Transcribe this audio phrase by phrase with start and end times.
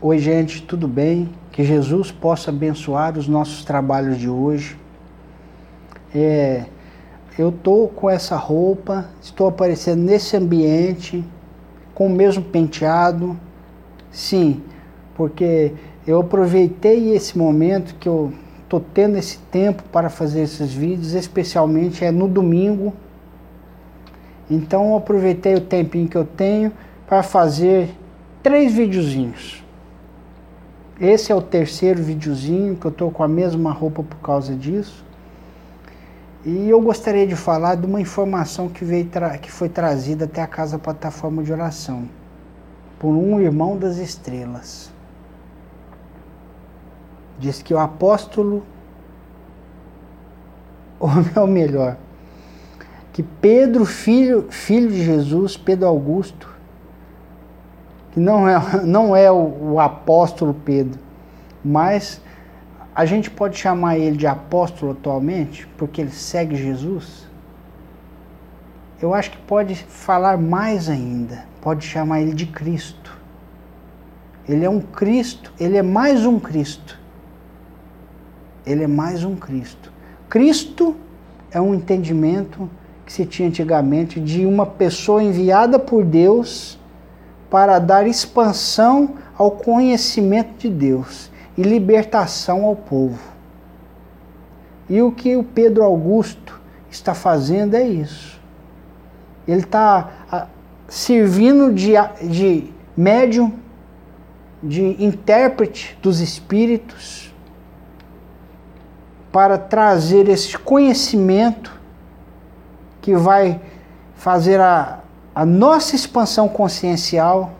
[0.00, 1.28] Oi, gente, tudo bem?
[1.50, 4.78] Que Jesus possa abençoar os nossos trabalhos de hoje.
[6.14, 6.66] É,
[7.36, 11.24] eu estou com essa roupa, estou aparecendo nesse ambiente,
[11.96, 13.36] com o mesmo penteado.
[14.12, 14.62] Sim,
[15.16, 15.72] porque
[16.06, 22.04] eu aproveitei esse momento que eu estou tendo esse tempo para fazer esses vídeos, especialmente
[22.04, 22.94] é no domingo.
[24.48, 26.70] Então eu aproveitei o tempinho que eu tenho
[27.04, 27.90] para fazer
[28.44, 29.66] três videozinhos.
[31.00, 35.04] Esse é o terceiro videozinho que eu estou com a mesma roupa por causa disso.
[36.44, 39.08] E eu gostaria de falar de uma informação que, veio
[39.40, 42.08] que foi trazida até a casa plataforma de oração
[42.98, 44.92] por um irmão das estrelas.
[47.38, 48.64] Diz que o apóstolo,
[50.98, 51.96] ou melhor,
[53.12, 56.57] que Pedro, filho, filho de Jesus, Pedro Augusto,
[58.12, 60.98] que não é, não é o, o apóstolo Pedro,
[61.64, 62.20] mas
[62.94, 67.28] a gente pode chamar ele de apóstolo atualmente, porque ele segue Jesus?
[69.00, 73.16] Eu acho que pode falar mais ainda, pode chamar ele de Cristo.
[74.48, 76.98] Ele é um Cristo, ele é mais um Cristo.
[78.66, 79.92] Ele é mais um Cristo.
[80.28, 80.96] Cristo
[81.50, 82.68] é um entendimento
[83.06, 86.77] que se tinha antigamente de uma pessoa enviada por Deus
[87.50, 93.18] para dar expansão ao conhecimento de Deus e libertação ao povo.
[94.88, 96.60] E o que o Pedro Augusto
[96.90, 98.40] está fazendo é isso.
[99.46, 100.48] Ele está
[100.88, 103.52] servindo de, de médium,
[104.62, 107.32] de intérprete dos espíritos,
[109.30, 111.78] para trazer esse conhecimento
[113.00, 113.60] que vai
[114.14, 115.00] fazer a,
[115.38, 117.52] a nossa expansão consciencial,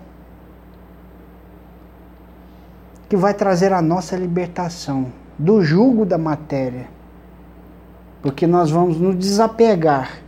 [3.09, 6.89] que vai trazer a nossa libertação do jugo da matéria.
[8.21, 10.19] Porque nós vamos nos desapegar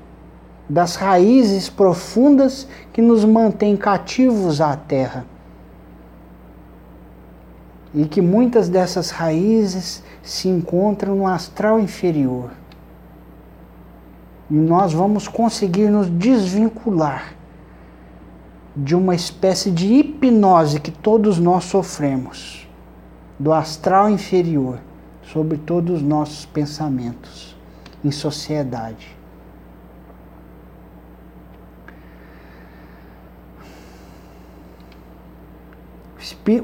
[0.69, 5.27] das raízes profundas que nos mantêm cativos à terra.
[7.93, 12.51] E que muitas dessas raízes se encontram no astral inferior.
[14.49, 17.40] E nós vamos conseguir nos desvincular
[18.77, 22.69] de uma espécie de hipnose que todos nós sofremos,
[23.39, 24.79] do astral inferior,
[25.23, 27.57] sobre todos os nossos pensamentos
[28.05, 29.17] em sociedade.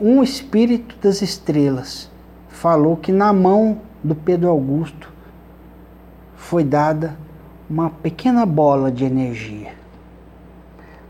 [0.00, 2.10] Um espírito das estrelas
[2.48, 5.12] falou que na mão do Pedro Augusto
[6.34, 7.16] foi dada
[7.70, 9.74] uma pequena bola de energia.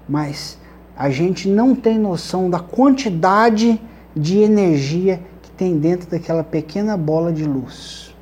[0.06, 0.58] Mas
[0.96, 3.78] a gente não tem noção da quantidade
[4.16, 8.16] de energia que tem dentro daquela pequena bola de luz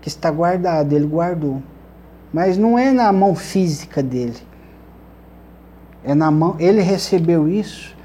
[0.00, 1.62] que está guardada, ele guardou.
[2.32, 4.36] Mas não é na mão física dele.
[6.02, 7.96] É na mão, ele recebeu isso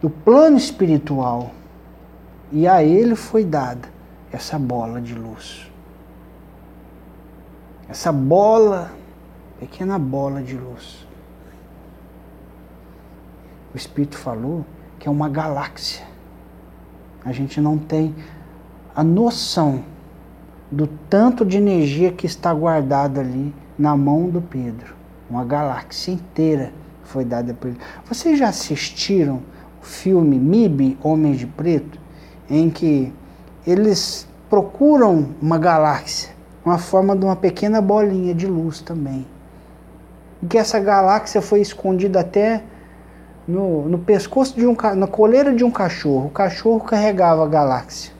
[0.00, 1.50] do plano espiritual.
[2.50, 3.86] E a ele foi dada
[4.32, 5.70] essa bola de luz.
[7.86, 8.90] Essa bola,
[9.60, 11.11] pequena bola de luz
[13.74, 14.64] o Espírito falou
[14.98, 16.04] que é uma galáxia.
[17.24, 18.14] A gente não tem
[18.94, 19.84] a noção
[20.70, 24.94] do tanto de energia que está guardada ali na mão do Pedro.
[25.28, 26.72] Uma galáxia inteira
[27.04, 27.78] foi dada por ele.
[28.06, 29.42] Vocês já assistiram
[29.80, 31.98] o filme MIB, Homens de Preto,
[32.48, 33.12] em que
[33.66, 36.30] eles procuram uma galáxia,
[36.64, 39.26] uma forma de uma pequena bolinha de luz também.
[40.42, 42.62] E que essa galáxia foi escondida até
[43.46, 46.26] no, no pescoço de um na coleira de um cachorro.
[46.26, 48.12] O cachorro carregava a galáxia.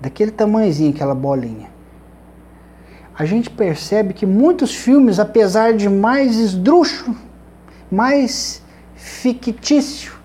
[0.00, 1.70] Daquele tamanhozinho, aquela bolinha.
[3.18, 7.16] A gente percebe que muitos filmes, apesar de mais esdrúxulo,
[7.90, 8.62] mais
[8.94, 10.16] fictício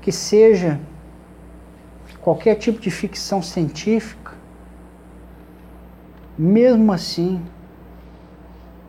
[0.00, 0.78] que seja
[2.20, 4.32] qualquer tipo de ficção científica,
[6.38, 7.42] mesmo assim,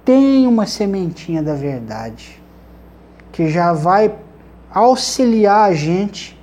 [0.04, 2.45] tem uma sementinha da verdade
[3.36, 4.16] que já vai
[4.72, 6.40] auxiliar a gente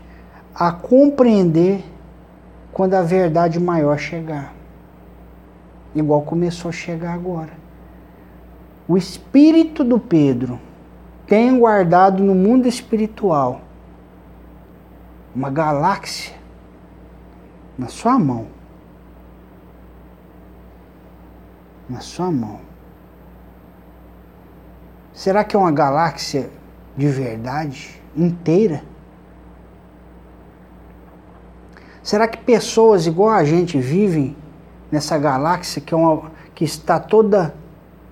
[0.55, 1.83] a compreender
[2.71, 4.53] quando a verdade maior chegar.
[5.95, 7.53] Igual começou a chegar agora.
[8.87, 10.61] O espírito do Pedro
[11.27, 13.63] tem guardado no mundo espiritual
[15.35, 16.35] uma galáxia
[17.79, 18.49] na sua mão.
[21.89, 22.61] Na sua mão.
[25.15, 26.51] Será que é uma galáxia
[26.97, 28.83] de verdade inteira?
[32.03, 34.37] Será que pessoas igual a gente vivem
[34.91, 37.55] nessa galáxia que, é uma, que está toda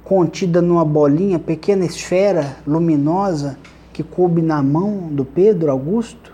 [0.05, 3.59] contida numa bolinha, pequena esfera luminosa
[3.93, 6.33] que coube na mão do Pedro Augusto?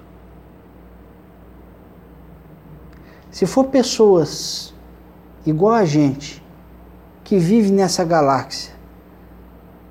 [3.31, 4.75] Se for pessoas
[5.45, 6.43] igual a gente,
[7.25, 8.73] que vive nessa galáxia,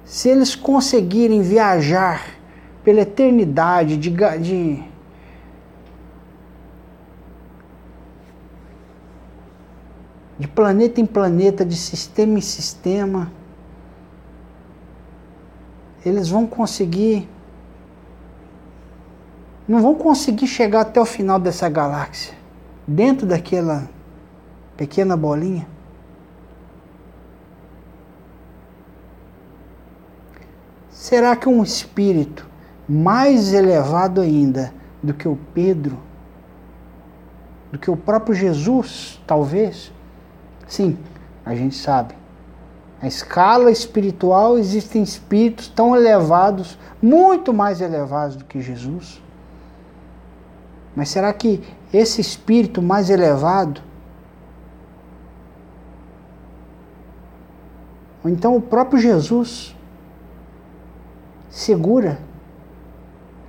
[0.03, 2.34] se eles conseguirem viajar
[2.85, 4.83] pela eternidade de, de
[10.37, 13.31] de planeta em planeta, de sistema em sistema,
[16.05, 17.27] eles vão conseguir.
[19.67, 22.35] Não vão conseguir chegar até o final dessa galáxia
[22.87, 23.89] dentro daquela
[24.77, 25.67] pequena bolinha?
[30.91, 32.54] Será que um espírito
[32.87, 35.97] mais elevado ainda do que o Pedro,
[37.71, 39.91] do que o próprio Jesus, talvez?
[40.67, 40.97] Sim,
[41.45, 42.15] a gente sabe.
[43.01, 49.21] Na escala espiritual existem espíritos tão elevados, muito mais elevados do que Jesus.
[50.95, 51.61] Mas será que
[51.93, 53.81] esse espírito mais elevado,
[58.23, 59.75] ou então o próprio Jesus,
[61.49, 62.17] segura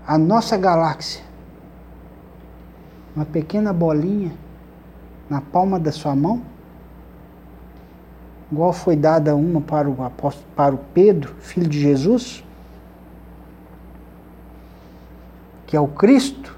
[0.07, 1.23] a nossa galáxia,
[3.15, 4.33] uma pequena bolinha
[5.29, 6.43] na palma da sua mão?
[8.51, 12.45] igual foi dada uma para o apóstolo, para o Pedro, filho de Jesus,
[15.67, 16.57] que é o Cristo,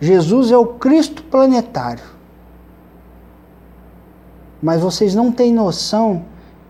[0.00, 2.04] Jesus é o Cristo planetário.
[4.60, 6.24] Mas vocês não têm noção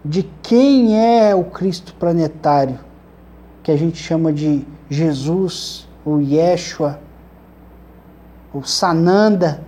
[0.05, 2.79] de quem é o Cristo planetário,
[3.63, 7.01] que a gente chama de Jesus, o Yeshua,
[8.53, 9.63] o Sananda,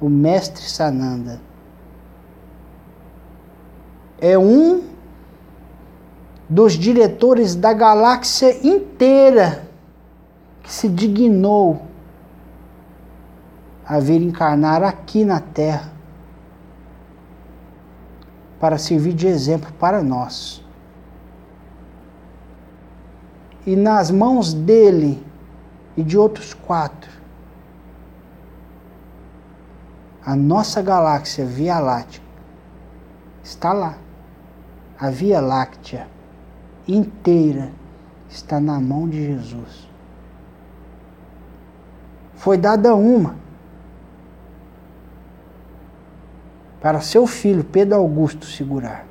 [0.00, 1.40] o Mestre Sananda.
[4.20, 4.82] É um
[6.48, 9.68] dos diretores da galáxia inteira
[10.62, 11.82] que se dignou
[13.84, 15.92] a vir encarnar aqui na Terra
[18.60, 20.61] para servir de exemplo para nós.
[23.66, 25.24] E nas mãos dele
[25.96, 27.10] e de outros quatro,
[30.24, 32.22] a nossa galáxia Via Láctea
[33.42, 33.98] está lá.
[34.98, 36.06] A Via Láctea
[36.86, 37.72] inteira
[38.28, 39.88] está na mão de Jesus.
[42.34, 43.36] Foi dada uma
[46.80, 49.06] para seu filho Pedro Augusto segurar.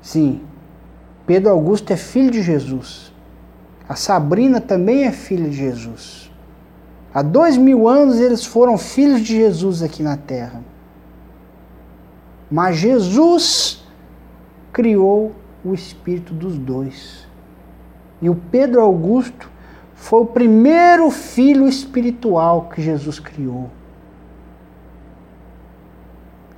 [0.00, 0.44] Sim,
[1.26, 3.13] Pedro Augusto é filho de Jesus.
[3.88, 6.30] A Sabrina também é filha de Jesus.
[7.12, 10.62] Há dois mil anos eles foram filhos de Jesus aqui na terra.
[12.50, 13.84] Mas Jesus
[14.72, 15.32] criou
[15.64, 17.26] o espírito dos dois.
[18.20, 19.50] E o Pedro Augusto
[19.94, 23.70] foi o primeiro filho espiritual que Jesus criou.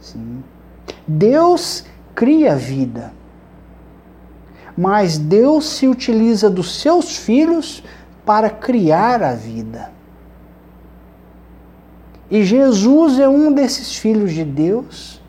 [0.00, 0.42] Sim.
[1.06, 1.84] Deus
[2.14, 3.12] cria vida.
[4.76, 7.82] Mas Deus se utiliza dos seus filhos
[8.24, 9.90] para criar a vida.
[12.30, 15.22] E Jesus é um desses filhos de Deus,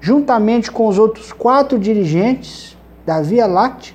[0.00, 2.76] juntamente com os outros quatro dirigentes
[3.06, 3.94] da Via Láctea,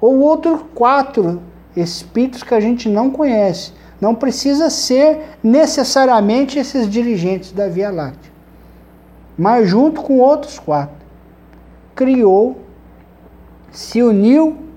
[0.00, 1.40] ou outros quatro
[1.76, 8.32] espíritos que a gente não conhece, não precisa ser necessariamente esses dirigentes da Via Láctea.
[9.38, 10.96] Mas junto com outros quatro,
[11.94, 12.63] criou,
[13.74, 14.68] se uniu,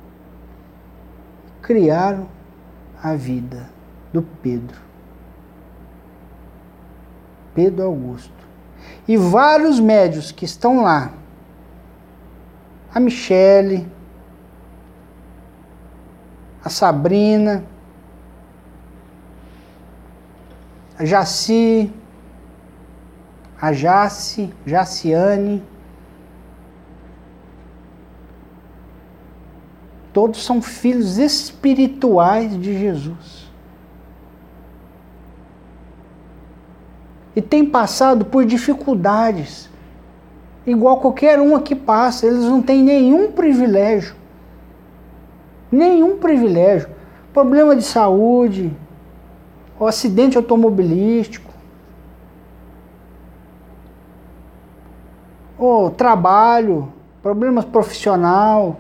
[1.61, 2.27] criaram
[3.01, 3.69] a vida
[4.11, 4.81] do Pedro.
[7.53, 8.33] Pedro Augusto.
[9.07, 11.11] E vários médios que estão lá.
[12.93, 13.87] A Michele,
[16.63, 17.63] a Sabrina,
[20.97, 21.93] a Jaci,
[23.61, 25.63] a Jace, Jaciane.
[30.17, 33.51] Todos são filhos espirituais de Jesus.
[37.35, 39.69] E têm passado por dificuldades,
[40.65, 42.25] igual qualquer um aqui passa.
[42.25, 44.15] Eles não têm nenhum privilégio.
[45.71, 46.89] Nenhum privilégio.
[47.31, 48.75] Problema de saúde,
[49.79, 51.53] o acidente automobilístico,
[55.59, 58.77] o trabalho, problemas profissional,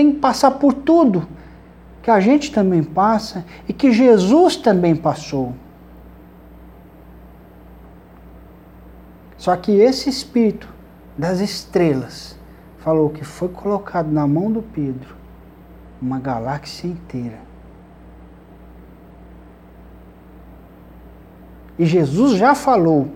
[0.00, 1.28] tem que passar por tudo
[2.02, 5.54] que a gente também passa e que Jesus também passou.
[9.36, 10.72] Só que esse espírito
[11.18, 12.34] das estrelas
[12.78, 15.14] falou que foi colocado na mão do Pedro
[16.00, 17.38] uma galáxia inteira.
[21.78, 23.08] E Jesus já falou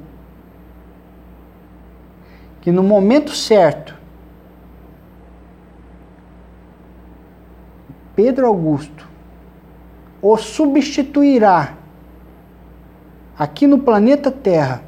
[2.60, 3.96] que no momento certo,
[8.14, 9.08] Pedro Augusto
[10.22, 11.74] o substituirá
[13.38, 14.82] aqui no planeta Terra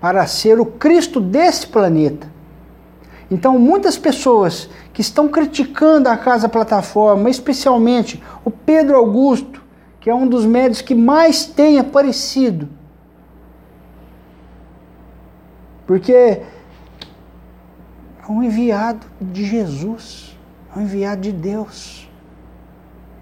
[0.00, 2.30] para ser o Cristo desse planeta.
[3.30, 9.62] Então, muitas pessoas que estão criticando a Casa Plataforma, especialmente o Pedro Augusto,
[10.00, 12.68] que é um dos médios que mais tem aparecido,
[15.86, 16.42] porque
[18.28, 20.38] é um enviado de Jesus,
[20.74, 22.08] é um enviado de Deus.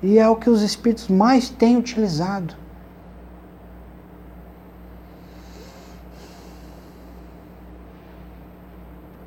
[0.03, 2.55] E é o que os Espíritos mais têm utilizado.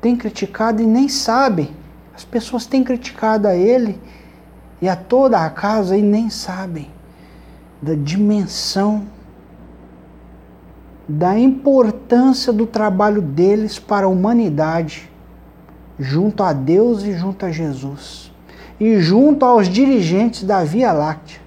[0.00, 1.70] tem criticado e nem sabe.
[2.14, 4.00] As pessoas têm criticado a ele
[4.80, 6.90] e a toda a casa e nem sabem
[7.82, 9.06] da dimensão,
[11.08, 15.09] da importância do trabalho deles para a humanidade,
[16.00, 18.32] junto a Deus e junto a Jesus,
[18.80, 21.38] e junto aos dirigentes da Via Láctea.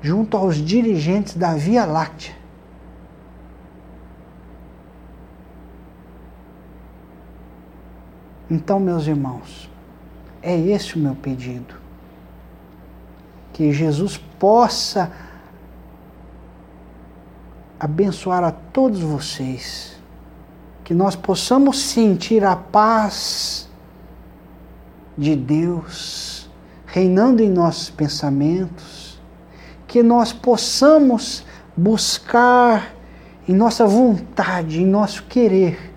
[0.00, 2.34] Junto aos dirigentes da Via Láctea.
[8.48, 9.70] Então, meus irmãos,
[10.42, 11.74] é esse o meu pedido.
[13.52, 15.10] Que Jesus possa
[17.78, 20.01] abençoar a todos vocês.
[20.84, 23.68] Que nós possamos sentir a paz
[25.16, 26.50] de Deus
[26.86, 29.20] reinando em nossos pensamentos.
[29.86, 31.44] Que nós possamos
[31.76, 32.94] buscar
[33.48, 35.92] em nossa vontade, em nosso querer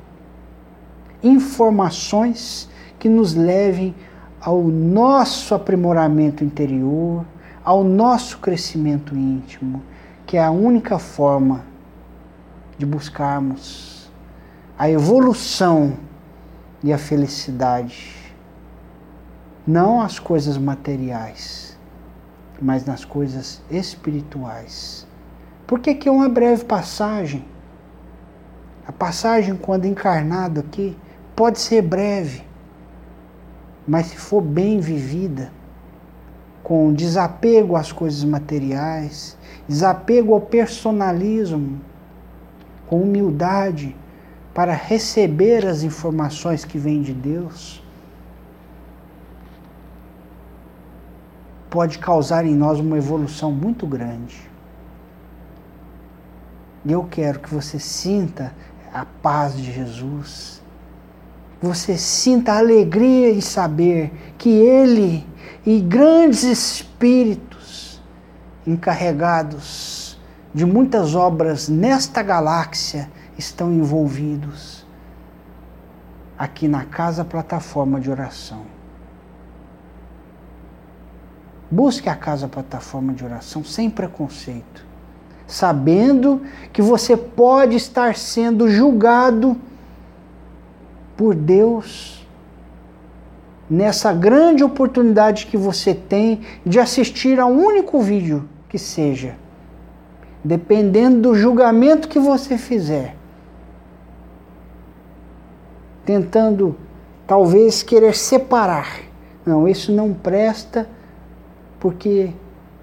[1.22, 3.96] informações que nos levem
[4.40, 7.26] ao nosso aprimoramento interior,
[7.64, 9.82] ao nosso crescimento íntimo,
[10.26, 11.64] que é a única forma
[12.78, 13.95] de buscarmos
[14.78, 15.98] a evolução
[16.84, 18.14] e a felicidade.
[19.66, 21.78] Não as coisas materiais,
[22.62, 25.08] mas nas coisas espirituais.
[25.66, 27.46] Por que, que é uma breve passagem?
[28.86, 30.96] A passagem, quando encarnado aqui,
[31.36, 32.44] pode ser breve,
[33.88, 35.52] mas se for bem vivida,
[36.62, 41.80] com desapego às coisas materiais, desapego ao personalismo,
[42.88, 43.96] com humildade
[44.56, 47.84] para receber as informações que vêm de Deus,
[51.70, 54.50] pode causar em nós uma evolução muito grande.
[56.86, 58.56] E eu quero que você sinta
[58.94, 60.62] a paz de Jesus,
[61.62, 65.28] você sinta a alegria em saber que Ele
[65.66, 68.02] e grandes espíritos
[68.66, 70.18] encarregados
[70.54, 74.86] de muitas obras nesta galáxia estão envolvidos
[76.38, 78.64] aqui na casa plataforma de oração.
[81.70, 84.86] Busque a casa plataforma de oração sem preconceito,
[85.48, 89.58] sabendo que você pode estar sendo julgado
[91.18, 92.26] por Deus
[93.70, 99.36] nessa grande oportunidade que você tem de assistir a um único vídeo que seja,
[100.44, 103.16] dependendo do julgamento que você fizer,
[106.06, 106.76] tentando
[107.26, 109.00] talvez querer separar.
[109.46, 110.88] Não, isso não presta
[111.80, 112.32] porque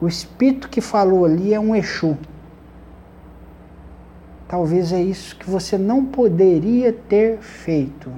[0.00, 2.16] o espírito que falou ali é um Exu.
[4.48, 8.12] Talvez é isso que você não poderia ter feito,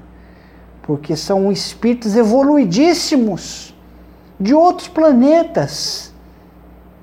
[0.82, 3.74] porque são espíritos evoluidíssimos
[4.40, 6.12] de outros planetas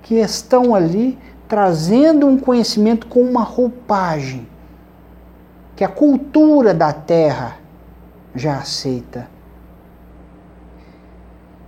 [0.04, 1.18] que estão ali
[1.48, 4.48] trazendo um conhecimento com uma roupagem
[5.76, 7.61] que a cultura da Terra
[8.36, 9.28] já aceita.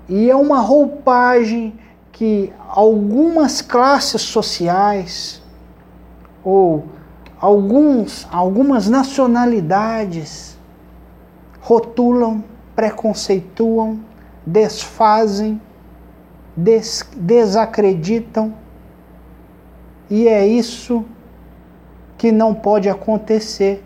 [0.08, 1.80] E é uma roupagem
[2.12, 5.42] que algumas classes sociais
[6.44, 6.86] ou
[7.40, 10.58] alguns, algumas nacionalidades
[11.62, 12.44] rotulam,
[12.76, 14.00] preconceituam,
[14.46, 15.62] desfazem,
[16.56, 18.54] des, desacreditam.
[20.10, 21.06] E é isso
[22.18, 23.84] que não pode acontecer.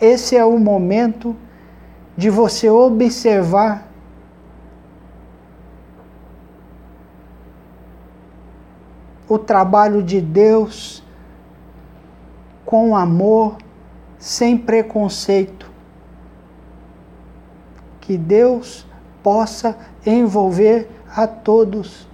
[0.00, 1.36] Esse é o momento
[2.16, 3.88] de você observar
[9.28, 11.04] o trabalho de Deus
[12.64, 13.58] com amor,
[14.18, 15.70] sem preconceito.
[18.00, 18.86] Que Deus
[19.22, 22.09] possa envolver a todos